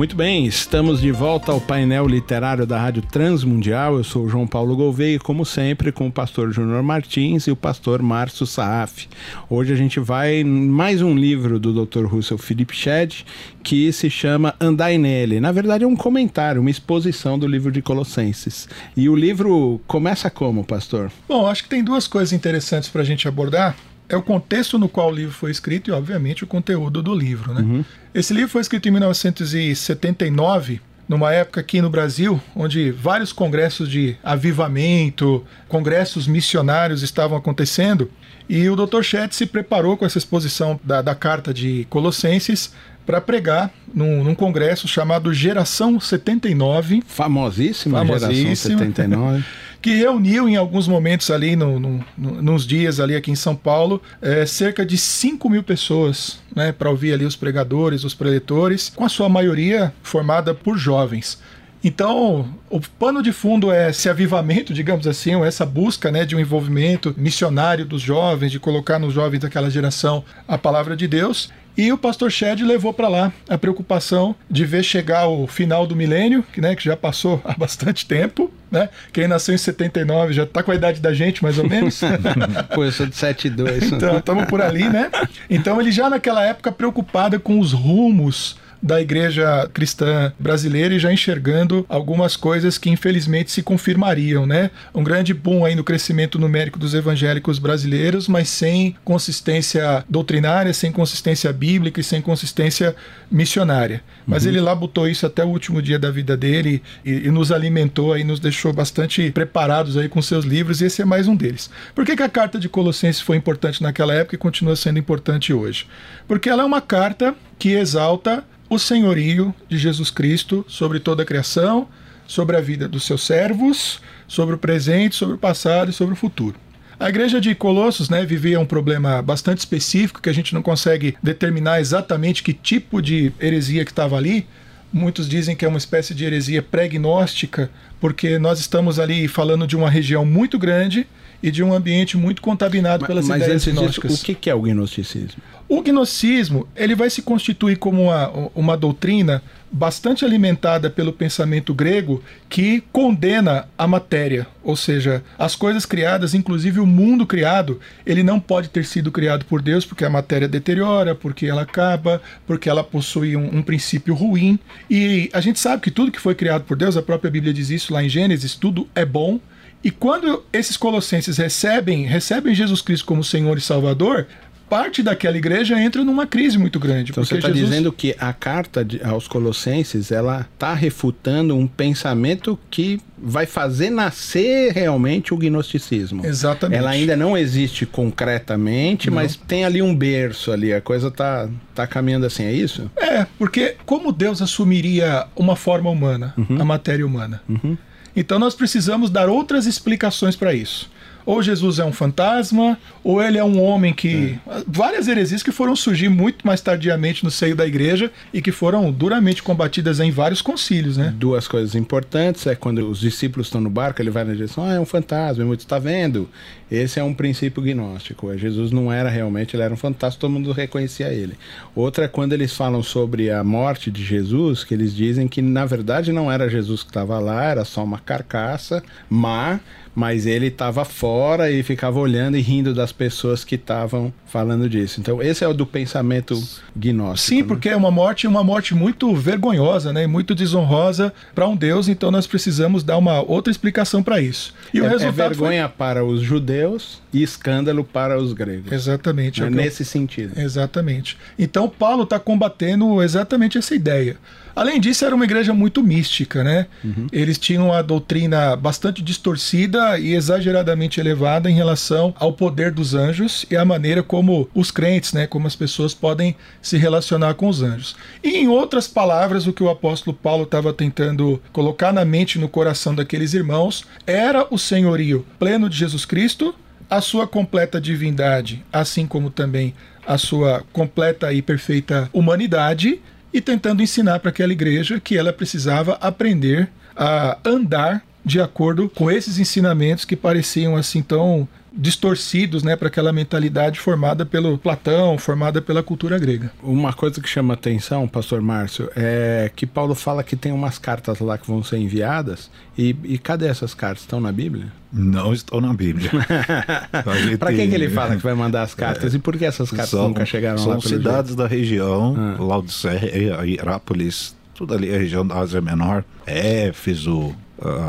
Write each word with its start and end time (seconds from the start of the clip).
Muito 0.00 0.16
bem, 0.16 0.46
estamos 0.46 0.98
de 0.98 1.12
volta 1.12 1.52
ao 1.52 1.60
painel 1.60 2.06
literário 2.06 2.64
da 2.64 2.80
Rádio 2.80 3.02
Transmundial. 3.02 3.98
Eu 3.98 4.02
sou 4.02 4.24
o 4.24 4.28
João 4.30 4.46
Paulo 4.46 4.74
Gouveia 4.74 5.18
como 5.18 5.44
sempre, 5.44 5.92
com 5.92 6.06
o 6.06 6.10
pastor 6.10 6.50
Júnior 6.50 6.82
Martins 6.82 7.46
e 7.46 7.50
o 7.50 7.54
pastor 7.54 8.00
Márcio 8.00 8.46
Saaf. 8.46 9.06
Hoje 9.50 9.74
a 9.74 9.76
gente 9.76 10.00
vai 10.00 10.42
mais 10.42 11.02
um 11.02 11.14
livro 11.14 11.58
do 11.60 11.84
Dr. 11.84 12.06
Russell 12.06 12.38
Philip 12.38 12.74
Shedd 12.74 13.26
que 13.62 13.92
se 13.92 14.08
chama 14.08 14.54
Andai 14.58 14.96
Nele. 14.96 15.38
Na 15.38 15.52
verdade, 15.52 15.84
é 15.84 15.86
um 15.86 15.94
comentário, 15.94 16.62
uma 16.62 16.70
exposição 16.70 17.38
do 17.38 17.46
livro 17.46 17.70
de 17.70 17.82
Colossenses. 17.82 18.70
E 18.96 19.06
o 19.06 19.14
livro 19.14 19.82
começa 19.86 20.30
como, 20.30 20.64
pastor? 20.64 21.12
Bom, 21.28 21.46
acho 21.46 21.64
que 21.64 21.68
tem 21.68 21.84
duas 21.84 22.06
coisas 22.06 22.32
interessantes 22.32 22.88
para 22.88 23.02
a 23.02 23.04
gente 23.04 23.28
abordar 23.28 23.76
é 24.10 24.16
o 24.16 24.22
contexto 24.22 24.78
no 24.78 24.88
qual 24.88 25.08
o 25.08 25.14
livro 25.14 25.32
foi 25.32 25.50
escrito 25.50 25.88
e, 25.88 25.92
obviamente, 25.92 26.42
o 26.42 26.46
conteúdo 26.46 27.00
do 27.00 27.14
livro. 27.14 27.54
Né? 27.54 27.60
Uhum. 27.60 27.84
Esse 28.12 28.34
livro 28.34 28.50
foi 28.50 28.60
escrito 28.60 28.88
em 28.88 28.90
1979, 28.90 30.80
numa 31.08 31.32
época 31.32 31.60
aqui 31.60 31.80
no 31.80 31.88
Brasil, 31.88 32.40
onde 32.54 32.90
vários 32.90 33.32
congressos 33.32 33.88
de 33.88 34.16
avivamento, 34.22 35.44
congressos 35.68 36.26
missionários 36.26 37.02
estavam 37.02 37.38
acontecendo, 37.38 38.10
e 38.48 38.68
o 38.68 38.74
Dr. 38.74 39.02
Chet 39.02 39.34
se 39.34 39.46
preparou 39.46 39.96
com 39.96 40.04
essa 40.04 40.18
exposição 40.18 40.78
da, 40.82 41.00
da 41.00 41.14
carta 41.14 41.54
de 41.54 41.86
Colossenses 41.88 42.72
para 43.06 43.20
pregar 43.20 43.70
num, 43.94 44.24
num, 44.24 44.34
congresso 44.34 44.88
chamado 44.88 45.32
Geração 45.32 46.00
79. 46.00 47.02
Famosíssima, 47.06 47.98
famosíssima 47.98 48.34
Geração 48.34 48.56
79. 48.56 49.44
que 49.80 49.94
reuniu 49.94 50.48
em 50.48 50.56
alguns 50.56 50.86
momentos 50.86 51.30
ali, 51.30 51.56
no, 51.56 51.80
no, 51.80 52.04
no, 52.16 52.42
nos 52.42 52.66
dias 52.66 53.00
ali 53.00 53.16
aqui 53.16 53.30
em 53.30 53.36
São 53.36 53.56
Paulo, 53.56 54.02
é, 54.20 54.44
cerca 54.44 54.84
de 54.84 54.96
5 54.98 55.48
mil 55.48 55.62
pessoas 55.62 56.38
né, 56.54 56.72
para 56.72 56.90
ouvir 56.90 57.12
ali 57.12 57.24
os 57.24 57.36
pregadores, 57.36 58.04
os 58.04 58.14
preletores, 58.14 58.92
com 58.94 59.04
a 59.04 59.08
sua 59.08 59.28
maioria 59.28 59.92
formada 60.02 60.54
por 60.54 60.76
jovens. 60.76 61.38
Então, 61.82 62.46
o 62.68 62.78
pano 62.78 63.22
de 63.22 63.32
fundo 63.32 63.72
é 63.72 63.88
esse 63.88 64.08
avivamento, 64.08 64.74
digamos 64.74 65.06
assim, 65.06 65.34
ou 65.34 65.44
essa 65.44 65.64
busca 65.64 66.10
né, 66.10 66.26
de 66.26 66.36
um 66.36 66.40
envolvimento 66.40 67.14
missionário 67.16 67.86
dos 67.86 68.02
jovens, 68.02 68.52
de 68.52 68.60
colocar 68.60 68.98
nos 68.98 69.14
jovens 69.14 69.40
daquela 69.40 69.70
geração 69.70 70.22
a 70.46 70.58
palavra 70.58 70.94
de 70.94 71.08
Deus. 71.08 71.50
E 71.74 71.90
o 71.90 71.96
pastor 71.96 72.30
Shed 72.30 72.62
levou 72.62 72.92
para 72.92 73.08
lá 73.08 73.32
a 73.48 73.56
preocupação 73.56 74.36
de 74.50 74.66
ver 74.66 74.82
chegar 74.82 75.26
o 75.28 75.46
final 75.46 75.86
do 75.86 75.96
milênio, 75.96 76.44
né, 76.58 76.76
que 76.76 76.84
já 76.84 76.96
passou 76.96 77.40
há 77.46 77.54
bastante 77.54 78.04
tempo. 78.04 78.52
Né? 78.70 78.88
Quem 79.12 79.26
nasceu 79.26 79.54
em 79.54 79.58
79 79.58 80.32
já 80.32 80.44
está 80.44 80.62
com 80.62 80.70
a 80.70 80.74
idade 80.74 81.00
da 81.00 81.12
gente, 81.12 81.42
mais 81.42 81.58
ou 81.58 81.68
menos. 81.68 82.00
Pô, 82.72 82.84
eu 82.84 82.92
sou 82.92 83.06
de 83.06 83.16
72. 83.16 83.92
então, 83.92 84.18
estamos 84.18 84.44
por 84.46 84.62
ali, 84.62 84.88
né? 84.88 85.10
Então, 85.48 85.80
ele 85.80 85.90
já 85.90 86.08
naquela 86.08 86.44
época 86.44 86.70
preocupado 86.70 87.40
com 87.40 87.58
os 87.58 87.72
rumos 87.72 88.56
da 88.82 89.00
igreja 89.00 89.68
cristã 89.72 90.32
brasileira 90.38 90.94
e 90.94 90.98
já 90.98 91.12
enxergando 91.12 91.84
algumas 91.88 92.36
coisas 92.36 92.78
que 92.78 92.90
infelizmente 92.90 93.50
se 93.50 93.62
confirmariam, 93.62 94.46
né? 94.46 94.70
Um 94.94 95.04
grande 95.04 95.34
boom 95.34 95.64
aí 95.64 95.74
no 95.74 95.84
crescimento 95.84 96.38
numérico 96.38 96.78
dos 96.78 96.94
evangélicos 96.94 97.58
brasileiros, 97.58 98.28
mas 98.28 98.48
sem 98.48 98.96
consistência 99.04 100.04
doutrinária, 100.08 100.72
sem 100.72 100.90
consistência 100.90 101.52
bíblica 101.52 102.00
e 102.00 102.04
sem 102.04 102.22
consistência 102.22 102.94
missionária. 103.30 104.02
Mas 104.26 104.44
uhum. 104.44 104.50
ele 104.50 104.60
lá 104.60 104.74
botou 104.74 105.08
isso 105.08 105.26
até 105.26 105.44
o 105.44 105.48
último 105.48 105.82
dia 105.82 105.98
da 105.98 106.10
vida 106.10 106.36
dele 106.36 106.82
e, 107.04 107.26
e, 107.26 107.30
nos 107.30 107.52
alimentou 107.52 108.12
aí, 108.12 108.24
nos 108.24 108.40
deixou 108.40 108.72
bastante 108.72 109.30
preparados 109.30 109.96
aí 109.96 110.08
com 110.08 110.20
seus 110.22 110.44
livros 110.44 110.80
e 110.80 110.86
esse 110.86 111.02
é 111.02 111.04
mais 111.04 111.28
um 111.28 111.36
deles. 111.36 111.70
Por 111.94 112.04
que, 112.04 112.16
que 112.16 112.22
a 112.22 112.28
carta 112.28 112.58
de 112.58 112.68
Colossenses 112.68 113.20
foi 113.20 113.36
importante 113.36 113.82
naquela 113.82 114.14
época 114.14 114.34
e 114.34 114.38
continua 114.38 114.76
sendo 114.76 114.98
importante 114.98 115.52
hoje? 115.52 115.86
Porque 116.26 116.48
ela 116.48 116.62
é 116.62 116.66
uma 116.66 116.80
carta 116.80 117.34
que 117.60 117.74
exalta 117.74 118.42
o 118.70 118.78
senhorio 118.78 119.54
de 119.68 119.76
Jesus 119.76 120.10
Cristo 120.10 120.64
sobre 120.66 120.98
toda 120.98 121.22
a 121.22 121.26
criação, 121.26 121.86
sobre 122.26 122.56
a 122.56 122.60
vida 122.60 122.88
dos 122.88 123.04
seus 123.04 123.22
servos, 123.22 124.00
sobre 124.26 124.54
o 124.54 124.58
presente, 124.58 125.14
sobre 125.14 125.34
o 125.34 125.38
passado 125.38 125.90
e 125.90 125.92
sobre 125.92 126.14
o 126.14 126.16
futuro. 126.16 126.56
A 126.98 127.10
igreja 127.10 127.38
de 127.38 127.54
Colossos 127.54 128.08
né, 128.08 128.24
vivia 128.24 128.58
um 128.58 128.64
problema 128.64 129.20
bastante 129.20 129.58
específico 129.58 130.22
que 130.22 130.30
a 130.30 130.32
gente 130.32 130.54
não 130.54 130.62
consegue 130.62 131.16
determinar 131.22 131.80
exatamente 131.80 132.42
que 132.42 132.54
tipo 132.54 133.02
de 133.02 133.30
heresia 133.38 133.84
que 133.84 133.92
estava 133.92 134.16
ali. 134.16 134.46
Muitos 134.90 135.28
dizem 135.28 135.54
que 135.54 135.64
é 135.64 135.68
uma 135.68 135.78
espécie 135.78 136.14
de 136.14 136.24
heresia 136.24 136.62
pregnóstica, 136.62 137.70
porque 138.00 138.38
nós 138.38 138.58
estamos 138.58 138.98
ali 138.98 139.28
falando 139.28 139.66
de 139.66 139.76
uma 139.76 139.90
região 139.90 140.24
muito 140.24 140.58
grande 140.58 141.06
e 141.42 141.50
de 141.50 141.62
um 141.62 141.72
ambiente 141.72 142.16
muito 142.16 142.42
contaminado 142.42 143.06
pelas 143.06 143.26
mas 143.26 143.42
ideias 143.42 143.66
gnósticas. 143.66 144.20
o 144.20 144.24
que 144.24 144.50
é 144.50 144.54
o 144.54 144.62
gnosticismo? 144.62 145.42
O 145.68 145.82
gnosticismo 145.82 146.66
ele 146.74 146.94
vai 146.94 147.08
se 147.08 147.22
constituir 147.22 147.76
como 147.76 148.02
uma, 148.02 148.50
uma 148.54 148.76
doutrina 148.76 149.42
bastante 149.70 150.24
alimentada 150.24 150.90
pelo 150.90 151.12
pensamento 151.12 151.72
grego 151.72 152.22
que 152.48 152.82
condena 152.92 153.68
a 153.78 153.86
matéria, 153.86 154.46
ou 154.64 154.74
seja, 154.74 155.22
as 155.38 155.54
coisas 155.54 155.86
criadas, 155.86 156.34
inclusive 156.34 156.80
o 156.80 156.86
mundo 156.86 157.24
criado, 157.24 157.78
ele 158.04 158.22
não 158.22 158.40
pode 158.40 158.68
ter 158.68 158.84
sido 158.84 159.12
criado 159.12 159.44
por 159.44 159.62
Deus 159.62 159.86
porque 159.86 160.04
a 160.04 160.10
matéria 160.10 160.48
deteriora, 160.48 161.14
porque 161.14 161.46
ela 161.46 161.62
acaba, 161.62 162.20
porque 162.46 162.68
ela 162.68 162.82
possui 162.82 163.36
um, 163.36 163.58
um 163.58 163.62
princípio 163.62 164.12
ruim. 164.12 164.58
E 164.90 165.30
a 165.32 165.40
gente 165.40 165.60
sabe 165.60 165.82
que 165.82 165.90
tudo 165.90 166.10
que 166.10 166.20
foi 166.20 166.34
criado 166.34 166.64
por 166.64 166.76
Deus, 166.76 166.96
a 166.96 167.02
própria 167.02 167.30
Bíblia 167.30 167.54
diz 167.54 167.70
isso 167.70 167.89
lá 167.92 168.02
em 168.02 168.08
Gênesis, 168.08 168.54
tudo 168.54 168.88
é 168.94 169.04
bom. 169.04 169.40
E 169.82 169.90
quando 169.90 170.44
esses 170.52 170.76
colossenses 170.76 171.38
recebem, 171.38 172.04
recebem 172.04 172.54
Jesus 172.54 172.82
Cristo 172.82 173.06
como 173.06 173.24
Senhor 173.24 173.56
e 173.56 173.60
Salvador, 173.62 174.26
parte 174.70 175.02
daquela 175.02 175.36
igreja 175.36 175.78
entra 175.82 176.04
numa 176.04 176.28
crise 176.28 176.56
muito 176.56 176.78
grande. 176.78 177.10
Então 177.10 177.24
você 177.24 177.34
está 177.34 177.48
Jesus... 177.48 177.68
dizendo 177.68 177.92
que 177.92 178.14
a 178.20 178.32
carta 178.32 178.84
de, 178.84 179.02
aos 179.02 179.26
Colossenses 179.26 180.12
ela 180.12 180.46
está 180.54 180.72
refutando 180.72 181.56
um 181.56 181.66
pensamento 181.66 182.56
que 182.70 183.00
vai 183.18 183.46
fazer 183.46 183.90
nascer 183.90 184.72
realmente 184.72 185.34
o 185.34 185.36
gnosticismo. 185.36 186.24
Exatamente. 186.24 186.78
Ela 186.78 186.90
ainda 186.90 187.16
não 187.16 187.36
existe 187.36 187.84
concretamente, 187.84 189.10
não. 189.10 189.16
mas 189.16 189.34
tem 189.34 189.64
ali 189.64 189.82
um 189.82 189.94
berço 189.94 190.52
ali, 190.52 190.72
a 190.72 190.80
coisa 190.80 191.10
tá, 191.10 191.48
tá 191.74 191.84
caminhando 191.86 192.24
assim, 192.24 192.44
é 192.44 192.52
isso? 192.52 192.88
É, 192.96 193.26
porque 193.36 193.74
como 193.84 194.12
Deus 194.12 194.40
assumiria 194.40 195.26
uma 195.34 195.56
forma 195.56 195.90
humana, 195.90 196.32
uhum. 196.38 196.60
a 196.60 196.64
matéria 196.64 197.04
humana? 197.04 197.42
Uhum. 197.48 197.76
Então 198.14 198.38
nós 198.38 198.54
precisamos 198.54 199.10
dar 199.10 199.28
outras 199.28 199.66
explicações 199.66 200.36
para 200.36 200.54
isso 200.54 200.88
ou 201.24 201.42
Jesus 201.42 201.78
é 201.78 201.84
um 201.84 201.92
fantasma, 201.92 202.78
ou 203.02 203.22
ele 203.22 203.38
é 203.38 203.44
um 203.44 203.62
homem 203.62 203.92
que. 203.92 204.38
É. 204.46 204.62
Várias 204.66 205.08
heresias 205.08 205.42
que 205.42 205.52
foram 205.52 205.74
surgir 205.76 206.08
muito 206.08 206.46
mais 206.46 206.60
tardiamente 206.60 207.24
no 207.24 207.30
seio 207.30 207.54
da 207.54 207.66
igreja 207.66 208.10
e 208.32 208.40
que 208.40 208.52
foram 208.52 208.90
duramente 208.90 209.42
combatidas 209.42 210.00
em 210.00 210.10
vários 210.10 210.42
concílios, 210.42 210.96
né? 210.96 211.14
Duas 211.16 211.46
coisas 211.46 211.74
importantes 211.74 212.46
é 212.46 212.54
quando 212.54 212.88
os 212.88 213.00
discípulos 213.00 213.46
estão 213.46 213.60
no 213.60 213.70
barco, 213.70 214.00
ele 214.00 214.10
vai 214.10 214.24
na 214.24 214.32
direção, 214.32 214.64
ah, 214.64 214.74
é 214.74 214.80
um 214.80 214.86
fantasma, 214.86 215.44
muito 215.44 215.60
está 215.60 215.78
vendo. 215.78 216.28
Esse 216.70 217.00
é 217.00 217.02
um 217.02 217.12
princípio 217.12 217.62
gnóstico. 217.62 218.36
Jesus 218.38 218.70
não 218.70 218.92
era 218.92 219.08
realmente, 219.08 219.56
ele 219.56 219.62
era 219.64 219.74
um 219.74 219.76
fantasma, 219.76 220.20
todo 220.20 220.30
mundo 220.30 220.52
reconhecia 220.52 221.08
ele. 221.08 221.34
Outra 221.74 222.04
é 222.04 222.08
quando 222.08 222.32
eles 222.32 222.54
falam 222.54 222.82
sobre 222.82 223.30
a 223.30 223.42
morte 223.42 223.90
de 223.90 224.04
Jesus, 224.04 224.62
que 224.62 224.72
eles 224.72 224.94
dizem 224.94 225.26
que 225.26 225.42
na 225.42 225.66
verdade 225.66 226.12
não 226.12 226.30
era 226.30 226.48
Jesus 226.48 226.82
que 226.82 226.90
estava 226.90 227.18
lá, 227.18 227.44
era 227.44 227.64
só 227.64 227.82
uma 227.82 227.98
carcaça 227.98 228.82
má 229.08 229.58
mas 229.94 230.26
ele 230.26 230.46
estava 230.46 230.84
fora 230.84 231.50
e 231.50 231.62
ficava 231.62 231.98
olhando 231.98 232.36
e 232.36 232.40
rindo 232.40 232.74
das 232.74 232.92
pessoas 232.92 233.44
que 233.44 233.56
estavam 233.56 234.12
falando 234.26 234.68
disso. 234.68 235.00
Então, 235.00 235.22
esse 235.22 235.44
é 235.44 235.48
o 235.48 235.52
do 235.52 235.66
pensamento 235.66 236.40
gnóstico. 236.76 237.28
Sim, 237.28 237.42
né? 237.42 237.48
porque 237.48 237.68
é 237.68 237.76
uma 237.76 237.90
morte, 237.90 238.26
uma 238.26 238.44
morte 238.44 238.74
muito 238.74 239.14
vergonhosa, 239.14 239.92
né? 239.92 240.06
Muito 240.06 240.34
desonrosa 240.34 241.12
para 241.34 241.48
um 241.48 241.56
Deus, 241.56 241.88
então 241.88 242.10
nós 242.10 242.26
precisamos 242.26 242.82
dar 242.82 242.96
uma 242.96 243.20
outra 243.20 243.50
explicação 243.50 244.02
para 244.02 244.20
isso. 244.20 244.54
E 244.72 244.78
é, 244.78 244.82
o 244.82 244.88
resultado 244.88 245.20
é 245.20 245.28
vergonha 245.28 245.68
foi... 245.68 245.76
para 245.76 246.04
os 246.04 246.20
judeus 246.20 247.00
e 247.12 247.22
escândalo 247.22 247.84
para 247.84 248.18
os 248.18 248.32
gregos. 248.32 248.72
Exatamente. 248.72 249.42
É, 249.42 249.46
é 249.46 249.50
nesse 249.50 249.84
sentido. 249.84 250.38
Exatamente. 250.38 251.16
Então, 251.38 251.68
Paulo 251.68 252.04
está 252.04 252.18
combatendo 252.18 253.02
exatamente 253.02 253.58
essa 253.58 253.74
ideia. 253.74 254.16
Além 254.54 254.80
disso, 254.80 255.04
era 255.04 255.14
uma 255.14 255.24
igreja 255.24 255.54
muito 255.54 255.82
mística, 255.82 256.42
né? 256.42 256.66
Uhum. 256.84 257.06
Eles 257.12 257.38
tinham 257.38 257.72
a 257.72 257.82
doutrina 257.82 258.56
bastante 258.56 259.02
distorcida 259.02 259.98
e 259.98 260.14
exageradamente 260.14 261.00
elevada 261.00 261.50
em 261.50 261.54
relação 261.54 262.14
ao 262.18 262.32
poder 262.32 262.70
dos 262.70 262.94
anjos 262.94 263.46
e 263.50 263.56
a 263.56 263.64
maneira 263.64 264.02
como 264.02 264.48
os 264.54 264.70
crentes, 264.70 265.12
né, 265.12 265.26
como 265.26 265.46
as 265.46 265.56
pessoas 265.56 265.94
podem 265.94 266.36
se 266.60 266.76
relacionar 266.76 267.34
com 267.34 267.48
os 267.48 267.62
anjos. 267.62 267.96
E 268.22 268.36
em 268.36 268.48
outras 268.48 268.86
palavras, 268.86 269.46
o 269.46 269.52
que 269.52 269.62
o 269.62 269.70
apóstolo 269.70 270.16
Paulo 270.16 270.44
estava 270.44 270.72
tentando 270.72 271.40
colocar 271.52 271.92
na 271.92 272.04
mente 272.04 272.34
e 272.34 272.40
no 272.40 272.48
coração 272.48 272.94
daqueles 272.94 273.34
irmãos 273.34 273.84
era 274.06 274.46
o 274.50 274.58
senhorio 274.58 275.24
pleno 275.38 275.68
de 275.68 275.76
Jesus 275.76 276.04
Cristo, 276.04 276.54
a 276.90 277.00
sua 277.00 277.26
completa 277.26 277.80
divindade, 277.80 278.64
assim 278.72 279.06
como 279.06 279.30
também 279.30 279.72
a 280.06 280.18
sua 280.18 280.64
completa 280.72 281.32
e 281.32 281.40
perfeita 281.40 282.10
humanidade 282.12 283.00
e 283.32 283.40
tentando 283.40 283.82
ensinar 283.82 284.18
para 284.18 284.30
aquela 284.30 284.52
igreja 284.52 284.98
que 284.98 285.16
ela 285.16 285.32
precisava 285.32 285.92
aprender 286.00 286.68
a 286.96 287.38
andar 287.44 288.02
de 288.24 288.40
acordo 288.40 288.88
com 288.88 289.10
esses 289.10 289.38
ensinamentos 289.38 290.04
que 290.04 290.16
pareciam 290.16 290.76
assim 290.76 291.00
tão 291.00 291.48
distorcidos 291.72 292.62
né, 292.62 292.76
para 292.76 292.88
aquela 292.88 293.12
mentalidade 293.12 293.78
formada 293.78 294.26
pelo 294.26 294.58
Platão, 294.58 295.16
formada 295.18 295.62
pela 295.62 295.82
cultura 295.82 296.18
grega. 296.18 296.52
Uma 296.62 296.92
coisa 296.92 297.20
que 297.20 297.28
chama 297.28 297.54
atenção, 297.54 298.08
pastor 298.08 298.40
Márcio, 298.40 298.90
é 298.96 299.50
que 299.54 299.66
Paulo 299.66 299.94
fala 299.94 300.24
que 300.24 300.36
tem 300.36 300.52
umas 300.52 300.78
cartas 300.78 301.20
lá 301.20 301.38
que 301.38 301.46
vão 301.46 301.62
ser 301.62 301.78
enviadas, 301.78 302.50
e, 302.76 302.96
e 303.04 303.18
cadê 303.18 303.46
essas 303.46 303.74
cartas? 303.74 304.02
Estão 304.02 304.20
na 304.20 304.32
Bíblia? 304.32 304.72
Não 304.92 305.32
estão 305.32 305.60
na 305.60 305.72
Bíblia. 305.72 306.10
para 307.38 307.52
quem 307.52 307.68
que 307.68 307.74
ele 307.74 307.90
fala 307.90 308.16
que 308.16 308.22
vai 308.22 308.34
mandar 308.34 308.62
as 308.62 308.74
cartas? 308.74 309.14
É, 309.14 309.16
e 309.16 309.20
por 309.20 309.36
que 309.36 309.44
essas 309.44 309.70
cartas 309.70 309.90
são, 309.90 310.08
nunca 310.08 310.24
chegaram 310.24 310.58
são 310.58 310.68
lá? 310.68 310.80
São 310.80 310.88
cidades 310.88 311.30
jeito? 311.30 311.42
da 311.42 311.46
região, 311.46 312.16
ah. 312.18 312.42
Laodiceia, 312.42 313.44
Hierápolis, 313.44 314.34
tudo 314.60 314.74
ali 314.74 314.94
a 314.94 314.98
região 314.98 315.26
da 315.26 315.38
Ásia 315.38 315.58
Menor, 315.62 316.04
Éfeso, 316.26 317.34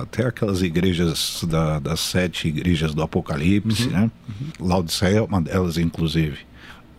até 0.01 0.27
aquelas 0.27 0.61
igrejas 0.61 1.43
da, 1.45 1.79
das 1.79 1.99
sete 1.99 2.47
igrejas 2.47 2.93
do 2.93 3.01
Apocalipse, 3.01 3.87
uhum. 3.87 3.91
né? 3.91 4.11
Uhum. 4.29 4.67
Laodiceia 4.67 5.17
é 5.17 5.21
uma 5.21 5.41
delas, 5.41 5.77
inclusive. 5.77 6.37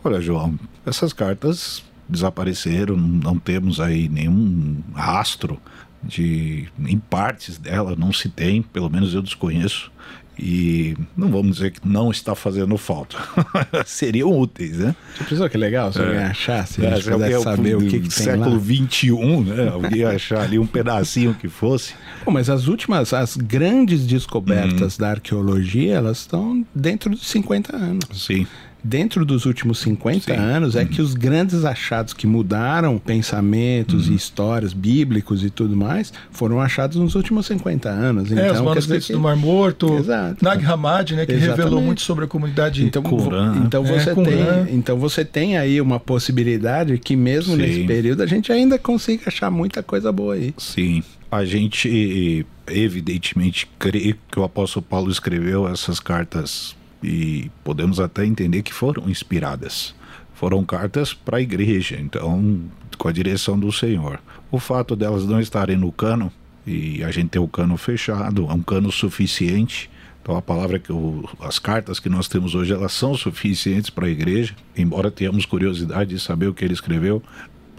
Olha, 0.05 0.21
João, 0.21 0.61
essas 0.85 1.15
cartas 1.15 1.83
desapareceram, 2.07 2.99
não 2.99 3.39
temos 3.39 3.81
aí 3.81 4.11
nenhum 4.11 4.83
rastro 4.95 5.59
de 6.03 6.69
em 6.79 6.99
partes 6.99 7.57
dela 7.57 7.97
não 7.97 8.13
se 8.13 8.29
tem, 8.29 8.61
pelo 8.61 8.91
menos 8.91 9.15
eu 9.15 9.23
desconheço. 9.23 9.91
E 10.45 10.97
não 11.17 11.31
vamos 11.31 11.59
dizer 11.59 11.71
que 11.71 11.87
não 11.87 12.11
está 12.11 12.35
fazendo 12.35 12.77
falta. 12.77 13.17
Seriam 13.87 14.37
úteis, 14.37 14.79
né? 14.79 14.97
Você 15.17 15.25
pensou 15.25 15.49
que 15.49 15.57
legal 15.57 15.93
se 15.93 16.01
alguém 16.01 16.17
é. 16.17 16.25
achasse, 16.25 16.85
é, 16.85 17.01
se 17.01 17.09
pudesse 17.09 17.45
saber 17.45 17.77
o 17.77 17.81
que, 17.81 18.01
que 18.01 18.09
tem 18.09 18.11
século 18.11 18.61
XXI, 18.61 19.11
né? 19.45 19.69
Alguém 19.69 20.03
achar 20.03 20.41
ali 20.41 20.59
um 20.59 20.67
pedacinho 20.67 21.33
que 21.33 21.49
fosse. 21.49 21.95
Bom, 22.25 22.33
mas 22.33 22.51
as 22.51 22.67
últimas, 22.67 23.13
as 23.13 23.37
grandes 23.37 24.05
descobertas 24.05 24.97
hum. 24.97 25.01
da 25.01 25.11
arqueologia, 25.11 25.95
elas 25.95 26.19
estão 26.19 26.67
dentro 26.75 27.11
de 27.11 27.25
50 27.25 27.77
anos. 27.77 28.05
Sim 28.13 28.45
dentro 28.83 29.25
dos 29.25 29.47
últimos 29.47 29.79
50 29.79 30.33
Sim. 30.35 30.41
anos 30.41 30.77
é 30.77 30.85
que 30.85 31.01
os 31.01 31.15
grandes 31.15 31.65
achados 31.65 32.13
que 32.13 32.27
mudaram 32.27 32.99
pensamentos 32.99 34.07
uhum. 34.07 34.13
e 34.13 34.17
histórias 34.17 34.73
bíblicos 34.73 35.45
e 35.45 35.51
tudo 35.51 35.77
mais 35.77 36.13
foram 36.31 36.61
achados 36.61 36.97
nos 36.97 37.15
últimos 37.15 37.47
50 37.47 37.89
anos. 37.89 38.31
É, 38.31 38.35
então, 38.35 38.55
os 38.55 38.61
manuscritos 38.61 39.07
que... 39.07 39.13
do 39.13 39.21
Mar 39.21 39.37
Morto, 39.37 39.97
Exato. 39.99 40.45
Nag 40.45 40.65
Hammadi, 40.65 41.15
né, 41.15 41.27
que 41.27 41.33
Exatamente. 41.33 41.59
revelou 41.59 41.83
muito 41.83 42.03
sobre 42.03 42.25
a 42.25 42.29
comunidade 42.29 42.85
então, 42.85 43.03
Quran. 43.03 43.63
Então 43.65 43.85
é, 43.85 43.87
você 43.87 44.11
é, 44.11 44.15
tem, 44.15 44.75
então 44.75 44.97
você 44.99 45.25
tem 45.25 45.57
aí 45.57 45.81
uma 45.81 46.01
possibilidade 46.01 46.99
que 46.99 47.15
mesmo 47.15 47.55
Sim. 47.55 47.63
nesse 47.63 47.85
período 47.85 48.23
a 48.23 48.27
gente 48.27 48.51
ainda 48.53 48.79
consiga 48.79 49.25
achar 49.27 49.51
muita 49.51 49.83
coisa 49.83 50.11
boa 50.11 50.35
aí. 50.35 50.55
Sim. 50.59 51.03
A 51.31 51.45
gente 51.45 52.45
evidentemente 52.67 53.69
crê 53.79 54.15
que 54.31 54.39
o 54.39 54.45
apóstolo 54.45 54.85
Paulo 54.85 55.11
escreveu 55.11 55.67
essas 55.67 55.99
cartas 55.99 56.75
e 57.03 57.51
podemos 57.65 57.99
até 57.99 58.25
entender 58.25 58.63
que 58.63 58.73
foram 58.73 59.09
inspiradas. 59.09 59.95
Foram 60.35 60.65
cartas 60.65 61.13
para 61.13 61.39
a 61.39 61.41
igreja, 61.41 61.97
então, 62.01 62.61
com 62.99 63.09
a 63.09 63.13
direção 63.13 63.59
do 63.59 63.71
Senhor. 63.73 64.21
O 64.51 64.59
fato 64.59 64.97
delas 64.97 65.25
não 65.25 65.41
estarem 65.41 65.77
no 65.77 65.93
cano, 65.93 66.33
e 66.67 67.03
a 67.03 67.11
gente 67.11 67.31
ter 67.31 67.39
o 67.39 67.49
cano 67.49 67.77
fechado, 67.77 68.47
é 68.49 68.53
um 68.53 68.63
cano 68.63 68.91
suficiente. 68.91 69.91
Então 70.23 70.37
a 70.37 70.43
palavra 70.43 70.79
que 70.79 70.93
o, 70.93 71.29
as 71.41 71.59
cartas 71.59 71.99
que 71.99 72.09
nós 72.09 72.29
temos 72.29 72.55
hoje 72.55 72.73
elas 72.73 72.93
são 72.93 73.15
suficientes 73.15 73.91
para 73.91 74.07
a 74.07 74.11
igreja, 74.11 74.55
embora 74.77 75.11
tenhamos 75.11 75.45
curiosidade 75.45 76.11
de 76.11 76.21
saber 76.21 76.47
o 76.47 76.55
que 76.55 76.65
ele 76.65 76.75
escreveu, 76.75 77.21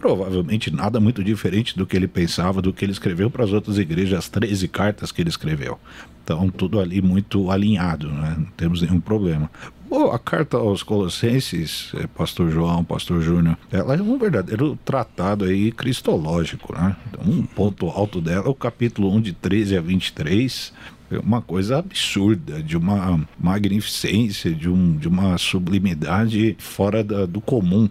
provavelmente 0.03 0.69
nada 0.69 0.99
muito 0.99 1.23
diferente 1.23 1.77
do 1.77 1.87
que 1.87 1.95
ele 1.95 2.09
pensava, 2.09 2.61
do 2.61 2.73
que 2.73 2.83
ele 2.83 2.91
escreveu 2.91 3.31
para 3.31 3.45
as 3.45 3.53
outras 3.53 3.77
igrejas, 3.77 4.19
as 4.19 4.27
13 4.27 4.67
cartas 4.67 5.13
que 5.13 5.21
ele 5.21 5.29
escreveu. 5.29 5.79
Então, 6.21 6.49
tudo 6.49 6.81
ali 6.81 7.01
muito 7.01 7.49
alinhado, 7.49 8.09
né? 8.09 8.35
não 8.37 8.45
temos 8.57 8.81
nenhum 8.81 8.99
problema. 8.99 9.49
Bom, 9.89 10.11
a 10.11 10.19
carta 10.19 10.57
aos 10.57 10.83
Colossenses, 10.83 11.93
é, 11.95 12.05
Pastor 12.05 12.51
João, 12.51 12.83
Pastor 12.83 13.21
Júnior, 13.21 13.57
ela 13.71 13.95
é 13.95 14.01
um 14.01 14.17
verdadeiro 14.17 14.77
tratado 14.83 15.45
aí 15.45 15.71
cristológico, 15.71 16.73
né? 16.73 16.97
Então, 17.07 17.23
um 17.25 17.43
ponto 17.43 17.87
alto 17.87 18.19
dela 18.19 18.47
é 18.47 18.49
o 18.49 18.55
capítulo 18.55 19.09
1, 19.15 19.21
de 19.21 19.31
13 19.33 19.77
a 19.77 19.81
23, 19.81 20.73
é 21.11 21.19
uma 21.19 21.41
coisa 21.41 21.77
absurda, 21.77 22.61
de 22.61 22.75
uma 22.75 23.25
magnificência, 23.39 24.53
de, 24.53 24.67
um, 24.67 24.97
de 24.97 25.07
uma 25.07 25.37
sublimidade 25.37 26.57
fora 26.59 27.03
da, 27.03 27.25
do 27.25 27.39
comum 27.39 27.87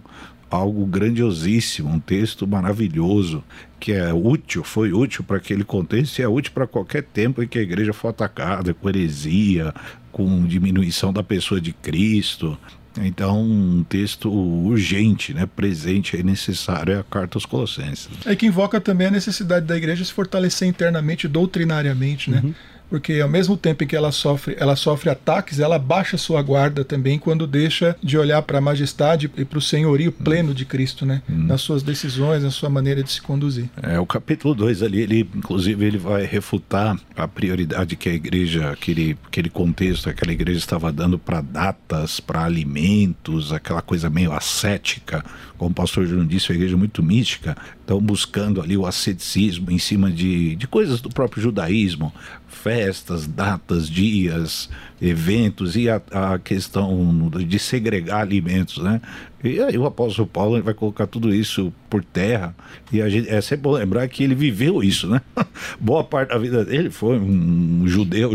algo 0.53 0.85
grandiosíssimo, 0.85 1.89
um 1.89 1.99
texto 1.99 2.47
maravilhoso, 2.47 3.43
que 3.81 3.91
é 3.91 4.13
útil, 4.13 4.63
foi 4.63 4.93
útil 4.93 5.25
para 5.25 5.39
aquele 5.39 5.65
contexto 5.65 6.19
e 6.19 6.23
é 6.23 6.29
útil 6.29 6.53
para 6.53 6.67
qualquer 6.67 7.03
tempo 7.03 7.43
em 7.43 7.49
que 7.49 7.59
a 7.59 7.63
igreja 7.63 7.95
for 7.95 8.09
atacada 8.09 8.75
com 8.75 8.89
heresia, 8.89 9.73
com 10.13 10.45
diminuição 10.45 11.11
da 11.11 11.23
pessoa 11.23 11.59
de 11.59 11.73
Cristo. 11.73 12.59
Então, 13.01 13.43
um 13.43 13.83
texto 13.83 14.31
urgente, 14.31 15.33
né, 15.33 15.47
presente 15.47 16.15
e 16.15 16.23
necessário 16.23 16.93
é 16.93 16.99
a 16.99 17.03
carta 17.03 17.39
aos 17.39 17.47
Colossenses. 17.47 18.11
É 18.27 18.37
que 18.37 18.47
invoca 18.47 18.79
também 18.79 19.07
a 19.07 19.11
necessidade 19.11 19.65
da 19.65 19.75
igreja 19.75 20.05
se 20.05 20.13
fortalecer 20.13 20.69
internamente, 20.69 21.27
doutrinariamente, 21.27 22.31
né? 22.31 22.43
Uhum 22.45 22.55
porque 22.93 23.21
ao 23.21 23.29
mesmo 23.29 23.57
tempo 23.57 23.83
em 23.83 23.87
que 23.87 23.97
ela 23.97 24.13
sofre, 24.13 24.55
ela 24.59 24.77
sofre 24.77 25.09
ataques, 25.09 25.59
ela 25.59 25.79
baixa 25.79 26.19
sua 26.19 26.43
guarda 26.43 26.85
também 26.85 27.19
quando 27.19 27.47
deixa 27.47 27.97
de 28.03 28.19
olhar 28.19 28.43
para 28.43 28.59
a 28.59 28.61
majestade 28.61 29.31
e 29.35 29.47
para 29.47 29.57
o 29.57 29.63
senhorio 29.63 30.13
pleno 30.13 30.53
de 30.53 30.67
Cristo, 30.67 31.07
né? 31.07 31.23
Hum. 31.27 31.47
Nas 31.47 31.63
suas 31.63 31.83
decisões, 31.83 32.43
na 32.43 32.51
sua 32.51 32.69
maneira 32.69 33.03
de 33.03 33.11
se 33.11 33.23
conduzir. 33.23 33.71
É, 33.83 33.99
o 33.99 34.05
capítulo 34.05 34.55
2 34.55 34.83
ali, 34.83 35.01
ele, 35.01 35.27
inclusive, 35.35 35.87
ele 35.87 35.97
vai 35.97 36.27
refutar 36.27 37.01
a 37.17 37.27
prioridade 37.27 37.97
que 37.97 38.11
a 38.11 38.13
igreja, 38.13 38.71
aquele, 38.71 39.17
aquele 39.27 39.49
contexto, 39.49 40.11
aquela 40.11 40.33
igreja 40.33 40.59
estava 40.59 40.93
dando 40.93 41.19
para 41.19 41.41
datas, 41.41 42.21
para 42.21 42.45
alimentos, 42.45 43.55
aquela 43.55 43.81
coisa 43.81 44.11
meio 44.11 44.35
ascética, 44.35 45.25
como 45.57 45.71
o 45.71 45.75
pastor 45.75 46.05
Júnior 46.05 46.27
disse, 46.27 46.53
a 46.53 46.55
igreja 46.55 46.77
muito 46.77 47.03
mística, 47.03 47.57
estão 47.93 48.01
buscando 48.01 48.61
ali 48.63 48.77
o 48.77 48.87
asceticismo 48.87 49.71
em 49.71 49.79
cima 49.79 50.11
de, 50.11 50.57
de 50.57 50.67
coisas 50.67 51.01
do 51.01 51.11
próprio 51.11 51.43
judaísmo, 51.43 52.13
festas, 52.49 53.27
datas, 53.27 53.89
dias, 53.89 54.71
eventos 55.01 55.77
e 55.77 55.91
a, 55.91 56.01
a 56.11 56.39
questão 56.39 57.31
de 57.31 57.59
segregar 57.59 58.21
alimentos, 58.23 58.79
né? 58.79 59.01
E 59.45 59.61
aí 59.61 59.77
o 59.77 59.85
apóstolo 59.85 60.29
Paulo 60.29 60.63
vai 60.63 60.73
colocar 60.73 61.07
tudo 61.09 61.35
isso 61.35 61.73
por 61.91 62.05
terra. 62.05 62.55
E 62.93 63.03
a 63.03 63.09
gente, 63.09 63.29
é 63.29 63.41
sempre 63.41 63.65
bom 63.65 63.73
lembrar 63.73 64.07
que 64.07 64.23
ele 64.23 64.37
viveu 64.37 64.85
isso, 64.85 65.09
né? 65.09 65.21
Boa 65.81 66.05
parte 66.05 66.29
da 66.29 66.39
vida 66.39 66.65
dele 66.65 66.91
foi 66.91 67.19
um 67.19 67.83
judeu, 67.89 68.33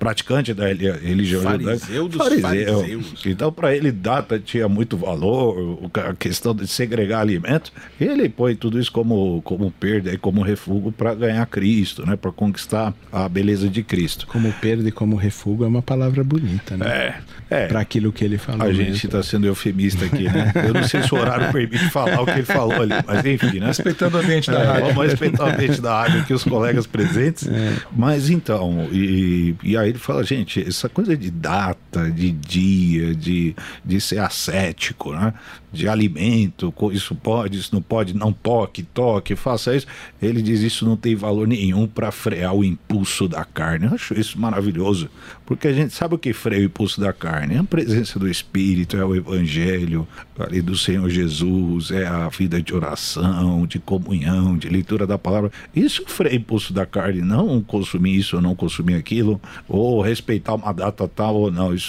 praticante 0.00 0.52
da 0.52 0.66
religião 0.66 1.42
Fariseu 1.42 2.08
dos 2.08 2.16
fariseu. 2.16 2.80
fariseus. 2.80 3.22
Então, 3.24 3.52
para 3.52 3.74
ele, 3.76 3.92
data 3.92 4.38
tinha 4.40 4.68
muito 4.68 4.96
valor, 4.96 5.78
a 5.94 6.14
questão 6.14 6.52
de 6.52 6.66
segregar 6.66 7.20
alimentos. 7.20 7.72
E 8.00 8.04
ele 8.04 8.28
põe 8.28 8.56
tudo 8.56 8.80
isso 8.80 8.90
como, 8.98 9.40
como 9.42 9.70
perda 9.70 10.12
e 10.12 10.18
como 10.18 10.42
refúgio 10.42 10.90
para 10.90 11.14
ganhar 11.14 11.46
Cristo, 11.46 12.04
né? 12.04 12.16
Para 12.16 12.32
conquistar 12.32 12.92
a 13.12 13.28
beleza 13.28 13.68
de 13.68 13.84
Cristo. 13.84 14.26
Como 14.26 14.52
perda 14.54 14.88
e 14.88 14.90
como 14.90 15.14
refúgio 15.14 15.64
é 15.64 15.68
uma 15.68 15.82
palavra 15.82 16.24
bonita, 16.24 16.76
né? 16.76 17.20
É. 17.48 17.64
é. 17.64 17.66
Para 17.68 17.78
aquilo 17.78 18.12
que 18.12 18.24
ele 18.24 18.38
falou. 18.38 18.66
A 18.66 18.72
gente 18.72 19.06
está 19.06 19.22
sendo 19.22 19.46
eufemista 19.46 20.04
aqui, 20.04 20.24
né? 20.24 20.52
Eu 20.66 20.74
não 20.74 20.82
sei 20.82 21.04
se 21.04 21.14
o 21.14 21.18
horário 21.18 21.52
permite 21.52 21.90
falar 21.90 22.20
o 22.20 22.24
que 22.24 22.32
ele 22.32 22.42
falou 22.42 22.82
ali, 22.82 22.92
mas 23.06 23.24
enfim, 23.24 23.60
né? 23.60 23.66
Respeitando 23.68 24.16
o 24.16 24.20
ambiente 24.20 24.50
da 24.50 24.58
é, 24.58 24.64
rádio. 24.64 24.86
Vamos 24.88 25.10
respeitar 25.10 25.44
o 25.44 25.48
ambiente 25.50 25.80
da 25.80 26.02
rádio 26.02 26.20
aqui, 26.22 26.34
os 26.34 26.42
colegas 26.42 26.86
presentes. 26.86 27.46
É. 27.46 27.76
Mas 27.96 28.30
então, 28.30 28.88
e, 28.90 29.54
e 29.62 29.76
aí 29.76 29.90
ele 29.90 29.98
fala, 29.98 30.24
gente, 30.24 30.60
essa 30.66 30.88
coisa 30.88 31.16
de 31.16 31.30
data, 31.30 31.78
de 32.06 32.30
dia, 32.30 33.14
de, 33.14 33.54
de 33.84 34.00
ser 34.00 34.20
ascético, 34.20 35.12
né? 35.12 35.34
De 35.70 35.86
alimento, 35.86 36.72
isso 36.92 37.14
pode, 37.14 37.58
isso 37.58 37.74
não 37.74 37.82
pode, 37.82 38.14
não 38.14 38.32
toque, 38.32 38.82
toque, 38.82 39.36
faça 39.36 39.76
isso. 39.76 39.86
Ele 40.20 40.40
diz 40.40 40.60
isso 40.60 40.86
não 40.86 40.96
tem 40.96 41.14
valor 41.14 41.46
nenhum 41.46 41.86
para 41.86 42.10
frear 42.10 42.54
o 42.54 42.64
impulso 42.64 43.28
da 43.28 43.44
carne. 43.44 43.86
Eu 43.86 43.94
acho 43.94 44.18
isso 44.18 44.40
maravilhoso, 44.40 45.10
porque 45.44 45.68
a 45.68 45.72
gente 45.72 45.92
sabe 45.92 46.14
o 46.14 46.18
que 46.18 46.32
freia 46.32 46.62
o 46.62 46.64
impulso 46.64 47.00
da 47.00 47.12
carne? 47.12 47.54
É 47.54 47.58
a 47.58 47.64
presença 47.64 48.18
do 48.18 48.28
Espírito, 48.28 48.96
é 48.96 49.04
o 49.04 49.14
Evangelho, 49.14 50.08
ali 50.38 50.62
do 50.62 50.76
Senhor 50.76 51.08
Jesus, 51.10 51.90
é 51.90 52.06
a 52.06 52.28
vida 52.28 52.62
de 52.62 52.74
oração, 52.74 53.66
de 53.66 53.78
comunhão, 53.78 54.56
de 54.56 54.68
leitura 54.68 55.06
da 55.06 55.18
palavra. 55.18 55.50
Isso 55.74 56.04
freia 56.06 56.34
o 56.34 56.40
impulso 56.40 56.72
da 56.72 56.86
carne, 56.86 57.20
não 57.20 57.60
consumir 57.60 58.16
isso 58.16 58.36
ou 58.36 58.42
não 58.42 58.54
consumir 58.54 58.94
aquilo, 58.94 59.40
ou 59.68 60.00
respeitar 60.00 60.54
uma 60.54 60.72
data 60.72 61.06
tal 61.08 61.36
ou 61.36 61.50
não. 61.50 61.74
Isso, 61.74 61.87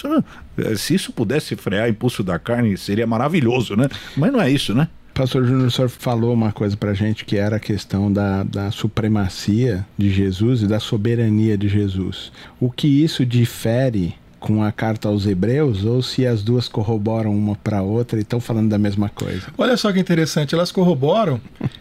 eh, 0.58 0.76
se 0.76 0.94
isso 0.94 1.12
pudesse 1.12 1.56
frear 1.56 1.86
o 1.86 1.90
impulso 1.90 2.22
da 2.22 2.38
carne, 2.38 2.76
seria 2.76 3.06
maravilhoso, 3.06 3.76
né? 3.76 3.88
Mas 4.16 4.32
não 4.32 4.40
é 4.40 4.50
isso, 4.50 4.74
né? 4.74 4.88
Pastor 5.14 5.44
Júnior, 5.44 5.66
o 5.66 5.70
senhor 5.70 5.88
falou 5.88 6.32
uma 6.32 6.52
coisa 6.52 6.76
pra 6.76 6.94
gente 6.94 7.24
que 7.24 7.36
era 7.36 7.56
a 7.56 7.60
questão 7.60 8.12
da, 8.12 8.42
da 8.42 8.70
supremacia 8.70 9.84
de 9.98 10.10
Jesus 10.10 10.62
e 10.62 10.66
da 10.66 10.80
soberania 10.80 11.58
de 11.58 11.68
Jesus. 11.68 12.32
O 12.58 12.70
que 12.70 12.86
isso 12.86 13.26
difere 13.26 14.14
com 14.38 14.62
a 14.62 14.72
carta 14.72 15.08
aos 15.08 15.26
Hebreus 15.26 15.84
ou 15.84 16.02
se 16.02 16.26
as 16.26 16.42
duas 16.42 16.66
corroboram 16.66 17.36
uma 17.36 17.54
para 17.54 17.82
outra 17.82 18.18
e 18.18 18.22
estão 18.22 18.40
falando 18.40 18.70
da 18.70 18.78
mesma 18.78 19.10
coisa. 19.10 19.48
Olha 19.58 19.76
só 19.76 19.92
que 19.92 20.00
interessante, 20.00 20.54
elas 20.54 20.72
corroboram 20.72 21.38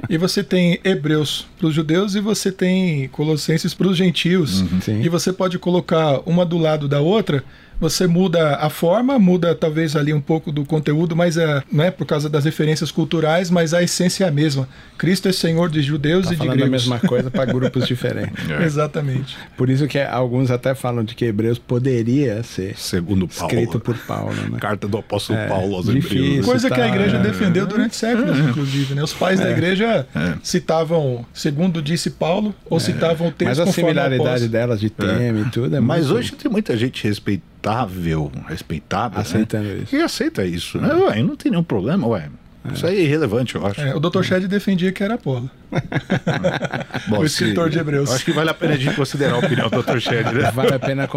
e 0.10 0.18
você 0.18 0.44
tem 0.44 0.80
Hebreus 0.84 1.46
para 1.58 1.68
os 1.68 1.74
judeus 1.74 2.16
e 2.16 2.20
você 2.20 2.52
tem 2.52 3.08
Colossenses 3.10 3.74
para 3.74 3.88
os 3.88 3.96
gentios. 3.98 4.64
Sim. 4.82 5.02
E 5.02 5.10
você 5.10 5.32
pode 5.32 5.60
colocar 5.60 6.20
uma 6.26 6.46
do 6.46 6.58
lado 6.58 6.88
da 6.88 7.00
outra 7.00 7.44
você 7.82 8.06
muda 8.08 8.58
a 8.58 8.70
forma, 8.70 9.18
muda 9.18 9.56
talvez 9.56 9.96
ali 9.96 10.14
um 10.14 10.20
pouco 10.20 10.52
do 10.52 10.66
conteúdo, 10.66 11.16
mas 11.16 11.38
é, 11.38 11.64
né, 11.72 11.90
por 11.90 12.06
causa 12.06 12.28
das 12.28 12.44
referências 12.44 12.92
culturais, 12.92 13.50
mas 13.50 13.74
a 13.74 13.82
essência 13.82 14.26
é 14.26 14.28
a 14.28 14.32
mesma. 14.32 14.68
Cristo 14.98 15.30
é 15.30 15.32
Senhor 15.32 15.70
de 15.70 15.82
judeus 15.82 16.26
Tá 16.26 16.34
e 16.34 16.36
de 16.36 16.40
falando 16.40 16.52
a 16.56 16.56
gregos. 16.68 16.72
mesma 16.90 17.00
coisa 17.00 17.32
para 17.32 17.46
grupos 17.54 17.88
diferentes. 17.88 18.50
É. 18.50 18.66
Exatamente. 18.66 19.38
Por 19.56 19.70
isso 19.70 19.88
que 19.88 19.98
alguns 19.98 20.52
até 20.52 20.76
falam 20.76 21.06
de 21.06 21.16
que 21.16 21.24
Hebreus 21.24 21.58
poderia 21.58 22.44
ser 22.44 22.78
Segundo 22.78 23.26
Paulo. 23.30 23.54
escrito 23.54 23.80
por 23.80 23.98
Paulo, 24.00 24.34
né? 24.34 24.58
Carta 24.60 24.86
do 24.86 24.98
apóstolo 24.98 25.40
É, 25.40 25.48
Paulo 25.48 25.76
aos 25.78 25.86
difícil. 25.86 26.26
Hebreus. 26.26 26.46
Coisa 26.48 26.68
que 26.68 26.74
a 26.74 26.78
tá- 26.80 26.88
igreja 26.90 27.16
é. 27.16 27.22
defendeu 27.22 27.66
durante 27.66 27.96
séculos, 27.96 28.38
inclusive. 28.40 28.94
Né? 28.94 29.02
Os 29.04 29.14
pais 29.14 29.40
da 29.40 29.50
igreja 29.52 29.99
É. 30.16 30.34
citavam, 30.44 31.26
segundo 31.34 31.82
disse 31.82 32.10
Paulo, 32.10 32.54
ou 32.70 32.80
citavam 32.80 33.28
o 33.28 33.32
texto 33.32 33.58
Mas 33.58 33.60
a 33.60 33.72
similaridade 33.72 34.48
delas 34.48 34.80
de 34.80 34.90
tema 34.90 35.40
e 35.42 35.46
tudo 35.50 35.76
é 35.76 35.80
Mas 35.80 36.06
muito 36.08 36.18
hoje 36.18 36.32
tem 36.34 36.52
muita 36.52 36.76
gente 36.78 37.04
respeitável, 37.08 38.32
respeitável, 38.48 39.18
né? 39.18 39.22
aceitando 39.22 39.68
isso. 39.84 39.96
E 39.96 40.02
aceita 40.02 40.46
isso, 40.46 40.80
né? 40.80 40.94
Ué, 40.94 41.22
não 41.24 41.36
tem 41.36 41.52
nenhum 41.52 41.64
problema, 41.64 42.08
ué. 42.08 42.30
Isso 42.74 42.86
aí 42.86 42.98
é 42.98 43.02
irrelevante, 43.02 43.56
eu 43.56 43.66
acho. 43.66 43.80
É, 43.82 43.96
o 43.96 44.00
Dr. 44.00 44.22
Shed 44.22 44.48
defendia 44.48 44.92
que 44.92 45.02
era 45.02 45.14
Apolo. 45.16 45.50
Bom, 47.08 47.20
o 47.20 47.26
escritor 47.26 47.70
de 47.70 47.80
Hebreus. 47.80 48.10
eu 48.10 48.16
Acho 48.16 48.26
que 48.26 48.32
vale 48.34 48.50
a 48.50 48.54
pena 48.54 48.74
a 48.74 48.78
gente 48.78 48.96
considerar 48.96 49.36
a 49.36 49.38
opinião 49.38 49.70
do 49.70 49.82
Dr. 49.82 49.98
Shed, 50.00 50.34
né? 50.34 50.52
Vale 50.54 50.74
a 50.74 50.80
pena 50.80 51.08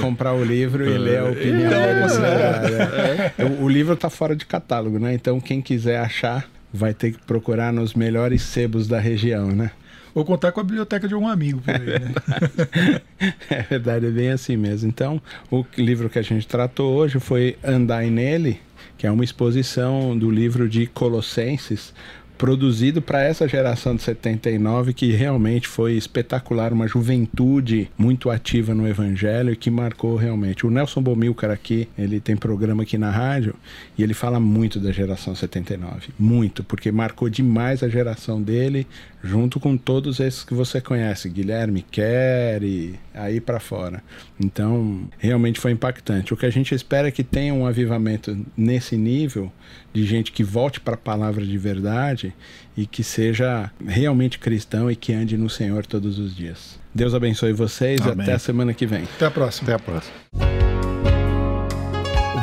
comprar 0.00 0.34
o 0.34 0.44
livro 0.44 0.84
e 0.88 0.98
ler 0.98 1.20
a 1.20 1.24
opinião 1.26 1.70
Então, 1.70 2.20
dele. 2.20 2.74
é. 2.74 3.32
né? 3.38 3.46
O, 3.60 3.64
o 3.64 3.68
livro 3.68 3.94
está 3.94 4.10
fora 4.10 4.34
de 4.34 4.44
catálogo, 4.44 4.98
né? 4.98 5.14
Então 5.14 5.38
quem 5.40 5.62
quiser 5.62 6.00
achar 6.00 6.46
vai 6.72 6.92
ter 6.94 7.12
que 7.12 7.18
procurar 7.24 7.72
nos 7.72 7.94
melhores 7.94 8.42
sebos 8.42 8.86
da 8.86 8.98
região, 8.98 9.48
né? 9.48 9.70
Ou 10.14 10.24
contar 10.24 10.52
com 10.52 10.60
a 10.60 10.64
biblioteca 10.64 11.06
de 11.06 11.14
algum 11.14 11.28
amigo 11.28 11.60
por 11.60 11.74
aí, 11.74 11.86
né? 11.86 13.00
É 13.50 13.62
verdade, 13.62 14.06
é 14.06 14.10
bem 14.10 14.30
assim 14.30 14.56
mesmo. 14.56 14.88
Então, 14.88 15.20
o 15.50 15.64
livro 15.76 16.08
que 16.08 16.18
a 16.18 16.22
gente 16.22 16.46
tratou 16.46 16.94
hoje 16.94 17.20
foi 17.20 17.56
Andai 17.62 18.10
Nele, 18.10 18.60
que 18.96 19.06
é 19.06 19.10
uma 19.10 19.24
exposição 19.24 20.16
do 20.18 20.30
livro 20.30 20.68
de 20.68 20.86
Colossenses, 20.86 21.94
produzido 22.38 23.02
para 23.02 23.22
essa 23.22 23.48
geração 23.48 23.96
de 23.96 24.02
79, 24.02 24.94
que 24.94 25.10
realmente 25.10 25.66
foi 25.66 25.94
espetacular, 25.94 26.72
uma 26.72 26.86
juventude 26.86 27.90
muito 27.98 28.30
ativa 28.30 28.72
no 28.72 28.86
Evangelho 28.86 29.52
e 29.52 29.56
que 29.56 29.70
marcou 29.70 30.14
realmente. 30.14 30.64
O 30.64 30.70
Nelson 30.70 31.02
Bomilcar 31.02 31.50
aqui, 31.50 31.88
ele 31.98 32.20
tem 32.20 32.36
programa 32.36 32.84
aqui 32.84 32.96
na 32.96 33.10
rádio 33.10 33.54
e 33.98 34.02
ele 34.04 34.14
fala 34.14 34.38
muito 34.38 34.78
da 34.78 34.92
geração 34.92 35.34
79, 35.34 36.10
muito, 36.18 36.62
porque 36.62 36.92
marcou 36.92 37.28
demais 37.28 37.82
a 37.82 37.88
geração 37.88 38.40
dele, 38.40 38.86
junto 39.22 39.58
com 39.58 39.76
todos 39.76 40.20
esses 40.20 40.44
que 40.44 40.54
você 40.54 40.80
conhece, 40.80 41.28
Guilherme 41.28 41.82
Kerr 41.82 42.62
e 42.62 42.94
aí 43.12 43.40
para 43.40 43.58
fora. 43.58 44.02
Então, 44.38 45.08
realmente 45.18 45.58
foi 45.58 45.72
impactante. 45.72 46.32
O 46.32 46.36
que 46.36 46.46
a 46.46 46.50
gente 46.50 46.72
espera 46.72 47.08
é 47.08 47.10
que 47.10 47.24
tenha 47.24 47.52
um 47.52 47.66
avivamento 47.66 48.38
nesse 48.56 48.96
nível 48.96 49.52
de 49.92 50.04
gente 50.04 50.30
que 50.30 50.44
volte 50.44 50.78
para 50.78 50.94
a 50.94 50.98
palavra 50.98 51.44
de 51.44 51.58
verdade 51.58 52.27
e 52.76 52.86
que 52.86 53.02
seja 53.02 53.70
realmente 53.86 54.38
cristão 54.38 54.90
e 54.90 54.96
que 54.96 55.12
ande 55.12 55.36
no 55.36 55.50
Senhor 55.50 55.84
todos 55.86 56.18
os 56.18 56.34
dias. 56.34 56.78
Deus 56.94 57.14
abençoe 57.14 57.52
vocês 57.52 58.00
e 58.00 58.10
Amém. 58.10 58.22
até 58.22 58.34
a 58.34 58.38
semana 58.38 58.72
que 58.72 58.86
vem. 58.86 59.04
Até 59.04 59.26
a 59.26 59.30
próxima. 59.30 59.72
Até 59.72 59.74
a 59.74 59.78
próxima. 59.78 60.14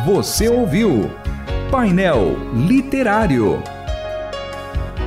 Você 0.06 0.48
ouviu 0.48 1.10
Painel 1.72 2.38
Literário. 2.68 3.62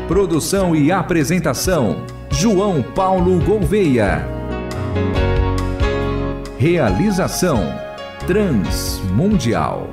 Produção 0.08 0.74
e 0.74 0.90
apresentação: 0.90 2.04
João 2.30 2.82
Paulo 2.82 3.40
Gouveia. 3.44 4.26
Realização: 6.58 7.62
Transmundial. 8.26 9.88